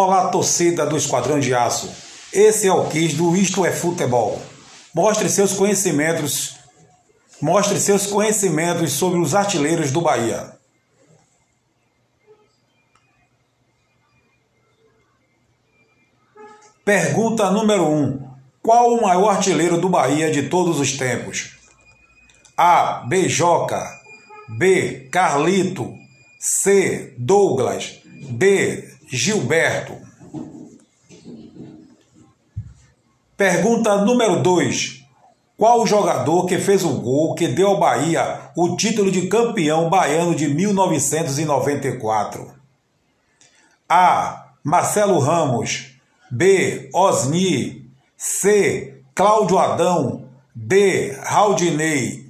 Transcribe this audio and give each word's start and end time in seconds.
Olá, 0.00 0.28
torcida 0.28 0.86
do 0.86 0.96
Esquadrão 0.96 1.40
de 1.40 1.52
Aço. 1.52 1.90
Esse 2.32 2.68
é 2.68 2.72
o 2.72 2.88
Kiss 2.88 3.16
do 3.16 3.34
Isto 3.34 3.66
é 3.66 3.72
Futebol. 3.72 4.40
Mostre 4.94 5.28
seus 5.28 5.52
conhecimentos. 5.54 6.54
Mostre 7.42 7.80
seus 7.80 8.06
conhecimentos 8.06 8.92
sobre 8.92 9.18
os 9.18 9.34
artilheiros 9.34 9.90
do 9.90 10.00
Bahia. 10.00 10.52
Pergunta 16.84 17.50
número 17.50 17.82
1. 17.82 18.00
Um. 18.00 18.30
Qual 18.62 18.94
o 18.94 19.02
maior 19.02 19.30
artilheiro 19.30 19.80
do 19.80 19.88
Bahia 19.88 20.30
de 20.30 20.44
todos 20.48 20.78
os 20.78 20.92
tempos? 20.92 21.58
A. 22.56 23.04
Beijoca. 23.08 23.84
B. 24.48 25.08
Carlito. 25.10 25.92
C. 26.38 27.16
Douglas. 27.18 27.98
D. 28.30 28.88
Gilberto. 29.10 29.96
Pergunta 33.36 33.98
número 33.98 34.42
2. 34.42 35.04
Qual 35.56 35.82
o 35.82 35.86
jogador 35.86 36.46
que 36.46 36.58
fez 36.58 36.84
o 36.84 37.00
gol 37.00 37.34
que 37.34 37.48
deu 37.48 37.68
ao 37.68 37.80
Bahia 37.80 38.52
o 38.56 38.76
título 38.76 39.10
de 39.10 39.26
campeão 39.28 39.88
baiano 39.88 40.34
de 40.34 40.48
1994? 40.48 42.52
A. 43.88 44.52
Marcelo 44.62 45.18
Ramos. 45.18 45.94
B. 46.30 46.90
Osni. 46.92 47.90
C. 48.16 49.02
Cláudio 49.14 49.58
Adão. 49.58 50.28
D. 50.54 51.12
Raudinei. 51.22 52.28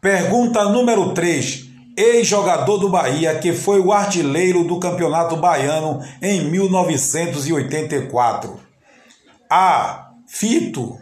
Pergunta 0.00 0.64
número 0.64 1.14
3 1.14 1.71
ex-jogador 2.02 2.78
do 2.78 2.88
Bahia, 2.88 3.38
que 3.38 3.52
foi 3.52 3.78
o 3.78 3.92
artilheiro 3.92 4.64
do 4.64 4.80
Campeonato 4.80 5.36
Baiano 5.36 6.00
em 6.20 6.50
1984. 6.50 8.58
A. 9.48 10.08
Fito. 10.26 10.98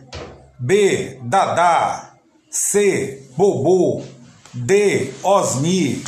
B. 0.59 1.19
Dadá. 1.23 2.11
C. 2.51 3.23
Bobô. 3.37 4.03
D. 4.53 5.13
Osni. 5.23 6.03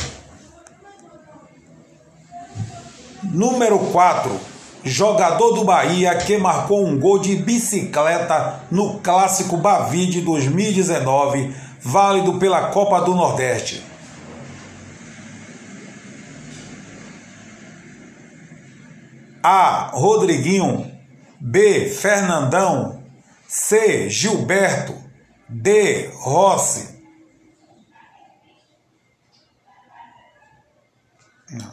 Número 3.23 3.79
4. 3.79 4.53
Jogador 4.83 5.53
do 5.53 5.63
Bahia 5.63 6.13
que 6.17 6.37
marcou 6.37 6.85
um 6.85 6.99
gol 6.99 7.17
de 7.17 7.37
bicicleta 7.37 8.63
no 8.69 8.99
Clássico 8.99 9.55
Bavi 9.55 10.07
de 10.07 10.19
2019, 10.19 11.55
válido 11.81 12.37
pela 12.37 12.67
Copa 12.67 12.99
do 12.99 13.15
Nordeste. 13.15 13.92
A. 19.43 19.91
Rodriguinho. 19.93 20.89
B. 21.41 21.89
Fernandão. 21.89 23.03
C. 23.45 24.09
Gilberto. 24.09 24.95
D. 25.49 26.09
Rossi. 26.15 27.03
Não. 31.51 31.71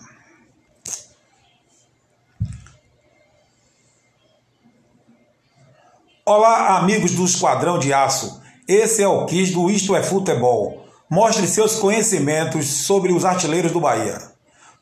Olá, 6.26 6.76
amigos 6.76 7.12
do 7.12 7.24
Esquadrão 7.24 7.78
de 7.78 7.92
Aço. 7.94 8.42
Esse 8.66 9.02
é 9.02 9.08
o 9.08 9.26
Kiss 9.26 9.52
do 9.52 9.70
Isto 9.70 9.94
é 9.94 10.02
Futebol. 10.02 10.86
Mostre 11.08 11.46
seus 11.46 11.76
conhecimentos 11.76 12.66
sobre 12.66 13.12
os 13.12 13.24
artilheiros 13.24 13.72
do 13.72 13.80
Bahia. 13.80 14.20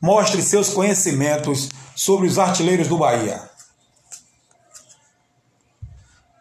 Mostre 0.01 0.41
seus 0.41 0.69
conhecimentos 0.69 1.67
sobre 1.67 1.79
os 2.07 2.39
artilheiros 2.39 2.87
do 2.87 2.97
Bahia. 2.97 3.49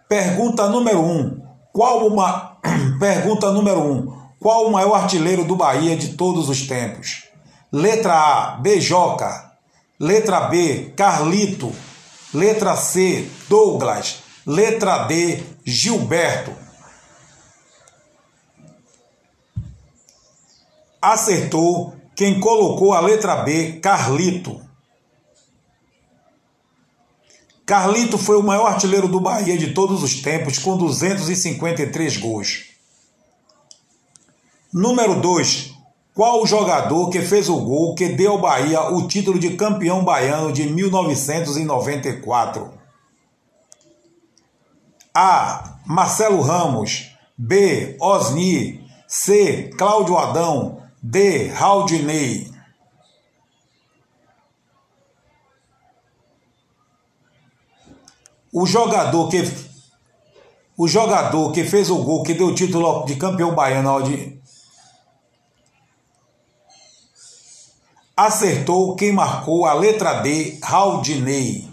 Pergunta 0.09 0.69
número 0.69 1.01
1. 1.01 1.21
Um, 1.21 1.43
qual 1.73 2.07
uma 2.07 2.59
Pergunta 2.99 3.51
número 3.51 3.81
1. 3.81 3.93
Um, 3.93 4.19
qual 4.41 4.67
o 4.67 4.73
maior 4.73 4.95
artilheiro 4.95 5.45
do 5.45 5.57
Bahia 5.57 5.97
de 5.97 6.15
todos 6.15 6.49
os 6.49 6.67
tempos? 6.67 7.25
Letra 7.73 8.15
A, 8.15 8.51
Bejoca. 8.57 9.53
Letra 9.99 10.43
B, 10.43 10.93
Carlito. 10.97 11.73
Letra 12.33 12.77
C, 12.77 13.29
Douglas. 13.49 14.23
Letra 14.47 15.05
D, 15.05 15.43
Gilberto. 15.65 16.53
Acertou 21.03 21.97
quem 22.17 22.41
colocou 22.41 22.93
a 22.93 23.01
letra 23.01 23.37
B, 23.37 23.75
Carlito. 23.81 24.68
Carlito 27.69 28.17
foi 28.17 28.39
o 28.39 28.43
maior 28.43 28.69
artilheiro 28.69 29.07
do 29.07 29.21
Bahia 29.21 29.59
de 29.59 29.75
todos 29.75 30.03
os 30.03 30.23
tempos, 30.23 30.59
com 30.59 30.79
253 30.79 32.17
gols. 32.17 32.65
Número 34.73 35.21
2. 35.21 35.75
Qual 36.15 36.43
o 36.43 36.47
jogador 36.47 37.11
que 37.11 37.21
fez 37.21 37.51
o 37.51 37.61
gol 37.61 37.95
que 37.95 38.09
deu 38.09 38.33
ao 38.33 38.39
Bahia 38.39 38.91
o 38.91 39.07
título 39.07 39.39
de 39.39 39.51
campeão 39.51 40.03
baiano 40.03 40.51
de 40.51 40.67
1994? 40.67 42.73
A. 45.15 45.75
Marcelo 45.85 46.41
Ramos. 46.41 47.11
B. 47.37 47.99
Osni. 48.01 48.81
C. 49.07 49.69
Cláudio 49.77 50.17
Adão. 50.17 50.81
D. 51.03 51.49
Raudinei. 51.49 52.51
O 58.53 58.67
jogador 58.67 59.29
que 59.29 59.43
o 60.77 60.87
jogador 60.87 61.51
que 61.53 61.65
fez 61.65 61.89
o 61.91 62.05
gol 62.05 62.23
que 62.23 62.35
deu 62.35 62.49
o 62.49 62.55
título 62.55 63.05
de 63.05 63.17
campeão 63.17 63.55
baiano 63.55 64.03
de 64.03 64.39
acertou 68.17 68.97
quem 68.97 69.13
marcou 69.13 69.65
a 69.65 69.75
letra 69.75 70.23
D, 70.23 70.59
Raudinei. 70.63 71.69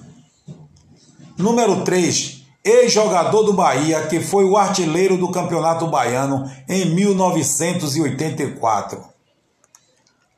Número 1.37 1.83
3, 1.83 2.43
ex-jogador 2.63 3.43
do 3.43 3.53
Bahia 3.53 4.07
que 4.07 4.19
foi 4.19 4.45
o 4.45 4.55
artilheiro 4.55 5.17
do 5.17 5.31
Campeonato 5.31 5.87
Baiano 5.87 6.47
em 6.69 6.93
1984. 6.93 9.15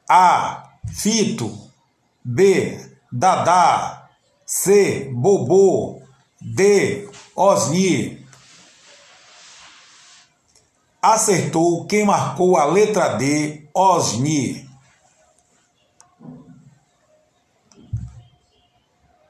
A. 0.10 0.70
Fito. 0.88 1.52
B. 2.24 2.80
Dadá. 3.12 4.10
C. 4.46 5.12
Bobô. 5.14 6.02
D. 6.56 7.10
Osni. 7.36 8.26
Acertou 11.02 11.86
quem 11.86 12.06
marcou 12.06 12.58
a 12.58 12.66
letra 12.66 13.10
D. 13.18 13.68
Osni. 13.74 14.68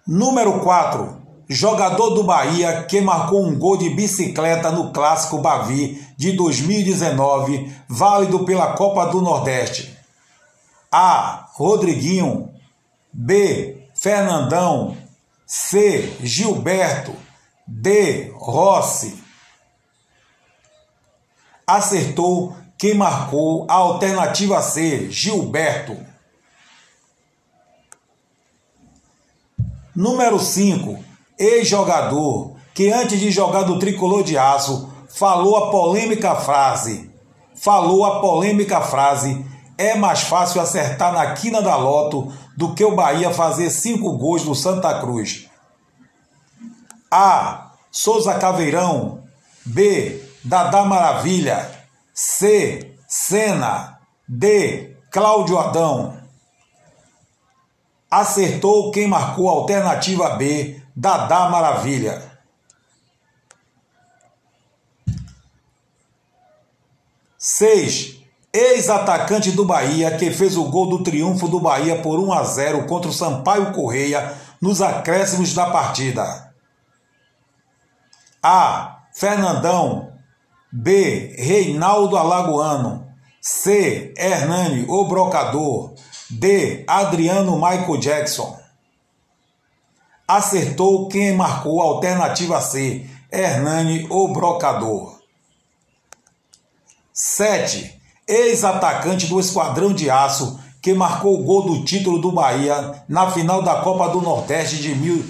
Número 0.05 0.59
4. 0.59 1.17
Jogador 1.49 2.11
do 2.11 2.23
Bahia 2.23 2.83
que 2.83 3.01
marcou 3.01 3.45
um 3.45 3.57
gol 3.57 3.77
de 3.77 3.89
bicicleta 3.89 4.71
no 4.71 4.91
Clássico 4.91 5.39
Bavi 5.39 6.05
de 6.17 6.33
2019, 6.33 7.73
válido 7.87 8.45
pela 8.45 8.73
Copa 8.73 9.05
do 9.07 9.21
Nordeste. 9.21 9.97
A. 10.91 11.47
Rodriguinho. 11.53 12.53
B. 13.11 13.87
Fernandão. 13.95 15.06
C. 15.47 16.13
Gilberto. 16.21 17.15
D. 17.65 18.33
Rossi. 18.35 19.23
Acertou 21.65 22.55
quem 22.77 22.93
marcou 22.93 23.65
a 23.69 23.75
alternativa 23.75 24.61
C. 24.61 25.09
Gilberto. 25.09 25.97
Número 29.95 30.37
5. 30.37 31.03
Ex-jogador 31.39 32.57
que 32.73 32.91
antes 32.91 33.19
de 33.19 33.31
jogar 33.31 33.63
do 33.63 33.79
tricolor 33.79 34.23
de 34.23 34.37
aço 34.37 34.91
falou 35.09 35.55
a 35.55 35.71
polêmica 35.71 36.35
frase. 36.35 37.09
Falou 37.55 38.05
a 38.05 38.19
polêmica 38.19 38.81
frase 38.81 39.45
é 39.77 39.95
mais 39.95 40.21
fácil 40.21 40.59
acertar 40.59 41.13
na 41.13 41.33
quina 41.33 41.61
da 41.61 41.75
loto 41.75 42.33
do 42.55 42.73
que 42.73 42.83
o 42.83 42.95
Bahia 42.95 43.31
fazer 43.31 43.69
cinco 43.69 44.17
gols 44.17 44.43
no 44.43 44.55
Santa 44.55 44.99
Cruz. 44.99 45.47
A. 47.11 47.71
Souza 47.91 48.37
Caveirão. 48.39 49.23
B. 49.65 50.23
Dadá 50.43 50.83
Maravilha. 50.83 51.69
C. 52.13 52.95
Senna. 53.07 53.99
D. 54.27 54.95
Cláudio 55.11 55.57
Adão. 55.57 56.17
Acertou 58.09 58.91
quem 58.91 59.07
marcou 59.07 59.49
a 59.49 59.53
alternativa 59.53 60.29
B, 60.37 60.81
Dadá 60.95 61.49
Maravilha. 61.49 62.31
Seis 67.37 68.16
ex-atacante 68.57 69.51
do 69.51 69.65
Bahia, 69.65 70.17
que 70.17 70.31
fez 70.31 70.57
o 70.57 70.65
gol 70.65 70.89
do 70.89 71.03
triunfo 71.03 71.47
do 71.47 71.59
Bahia 71.59 72.01
por 72.01 72.19
1 72.19 72.33
a 72.33 72.43
0 72.43 72.87
contra 72.87 73.09
o 73.09 73.13
Sampaio 73.13 73.71
Correia 73.71 74.33
nos 74.59 74.81
acréscimos 74.81 75.53
da 75.53 75.69
partida. 75.69 76.53
A. 78.41 79.03
Fernandão. 79.13 80.13
B. 80.71 81.35
Reinaldo 81.37 82.17
Alagoano. 82.17 83.07
C. 83.41 84.13
Hernani, 84.17 84.85
o 84.89 85.05
brocador. 85.05 85.93
D. 86.29 86.83
Adriano 86.87 87.55
Michael 87.55 87.97
Jackson. 87.97 88.57
Acertou 90.27 91.07
quem 91.07 91.35
marcou 91.35 91.81
a 91.81 91.85
alternativa 91.85 92.59
C. 92.59 93.09
Hernani, 93.31 94.07
o 94.09 94.27
brocador. 94.29 95.19
7. 97.13 97.96
Ex-atacante 98.27 99.27
do 99.27 99.39
Esquadrão 99.39 99.93
de 99.93 100.09
Aço, 100.09 100.59
que 100.81 100.93
marcou 100.93 101.39
o 101.39 101.43
gol 101.43 101.63
do 101.63 101.85
título 101.85 102.19
do 102.19 102.31
Bahia 102.31 103.03
na 103.07 103.31
final 103.31 103.61
da 103.61 103.81
Copa 103.81 104.09
do 104.09 104.21
Nordeste 104.21 104.77
de 104.77 104.93
mil. 104.95 105.25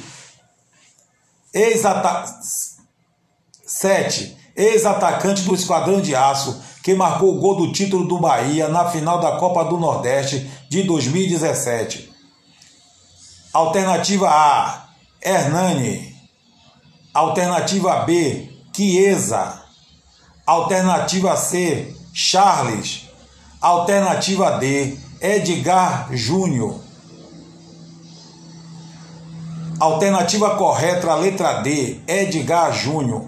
Ex-atacante. 1.54 2.78
7. 3.68 4.38
Ex-atacante 4.56 5.42
do 5.44 5.54
Esquadrão 5.54 6.02
de 6.02 6.16
Aço, 6.16 6.60
que 6.82 6.96
marcou 6.96 7.36
o 7.36 7.40
gol 7.40 7.58
do 7.58 7.72
título 7.74 8.08
do 8.08 8.18
Bahia 8.18 8.70
na 8.70 8.90
final 8.90 9.20
da 9.20 9.38
Copa 9.38 9.66
do 9.66 9.78
Nordeste 9.78 10.50
de 10.70 10.84
2017. 10.84 12.10
Alternativa 13.54 14.30
A, 14.30 14.88
Hernani. 15.22 16.16
Alternativa 17.14 18.06
B, 18.06 18.50
Chiesa. 18.74 19.64
Alternativa 20.46 21.36
C, 21.36 21.94
Charles. 22.20 23.12
Alternativa 23.62 24.58
D, 24.58 24.98
Edgar 25.22 26.10
Júnior. 26.12 26.82
Alternativa 29.80 30.56
correta, 30.56 31.14
letra 31.14 31.62
D, 31.62 32.02
Edgar 32.08 32.74
Júnior. 32.74 33.28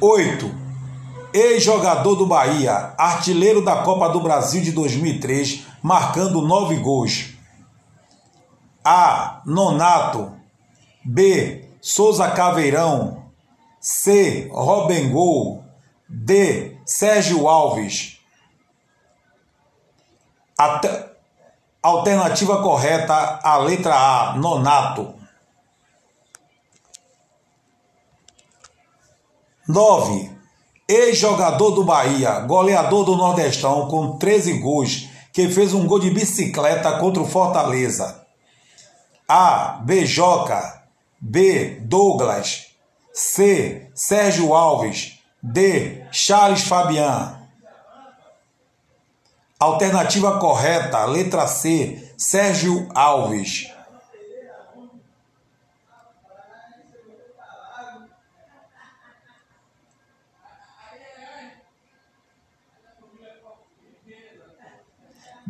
8. 0.00 0.52
Ex-jogador 1.32 2.16
do 2.16 2.26
Bahia, 2.26 2.92
artilheiro 2.98 3.64
da 3.64 3.84
Copa 3.84 4.08
do 4.08 4.20
Brasil 4.20 4.62
de 4.62 4.72
2003, 4.72 5.62
marcando 5.80 6.42
nove 6.42 6.74
gols. 6.78 7.36
A. 8.84 9.42
Nonato. 9.46 10.32
B. 11.04 11.68
Souza 11.80 12.28
Caveirão. 12.30 13.30
C. 13.78 14.50
Robin 14.52 15.08
Gol. 15.10 15.65
D. 16.08 16.78
Sérgio 16.84 17.48
Alves. 17.48 18.20
Alternativa 21.82 22.62
correta, 22.62 23.40
a 23.42 23.58
letra 23.58 23.94
A. 23.94 24.36
Nonato. 24.36 25.14
9. 29.68 30.30
Ex-jogador 30.88 31.72
do 31.72 31.84
Bahia, 31.84 32.38
goleador 32.40 33.04
do 33.04 33.16
Nordestão 33.16 33.88
com 33.88 34.16
13 34.16 34.60
gols, 34.60 35.08
que 35.32 35.48
fez 35.48 35.74
um 35.74 35.86
gol 35.86 35.98
de 35.98 36.10
bicicleta 36.10 36.98
contra 36.98 37.20
o 37.20 37.26
Fortaleza. 37.26 38.24
A. 39.28 39.80
Bejoca. 39.84 40.84
B. 41.20 41.80
Douglas. 41.80 42.66
C. 43.12 43.90
Sérgio 43.92 44.54
Alves. 44.54 45.15
D. 45.42 46.04
Charles 46.10 46.62
Fabian. 46.62 47.36
Alternativa 49.58 50.38
correta, 50.38 51.04
letra 51.04 51.46
C. 51.46 52.12
Sérgio 52.16 52.88
Alves. 52.94 53.76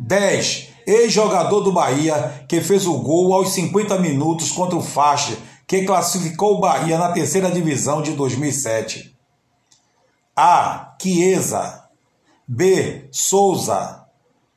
10. 0.07 0.69
Ex-jogador 0.85 1.61
do 1.61 1.73
Bahia 1.73 2.45
que 2.47 2.61
fez 2.61 2.87
o 2.87 2.97
gol 2.99 3.33
aos 3.33 3.49
50 3.49 3.99
minutos 3.99 4.51
contra 4.51 4.77
o 4.77 4.81
Faixa, 4.81 5.37
que 5.67 5.83
classificou 5.83 6.55
o 6.55 6.59
Bahia 6.59 6.97
na 6.97 7.11
terceira 7.11 7.51
divisão 7.51 8.01
de 8.01 8.13
2007. 8.13 9.16
A. 10.39 10.95
Chiesa. 10.99 11.89
B. 12.45 13.07
Souza. 13.09 14.07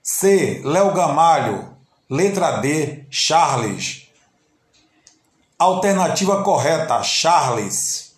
C. 0.03 0.61
Léo 0.63 0.93
Gamalho. 0.93 1.75
Letra 2.11 2.59
D. 2.59 3.07
Charles. 3.09 4.07
Alternativa 5.59 6.43
correta: 6.43 7.03
Charles. 7.03 8.10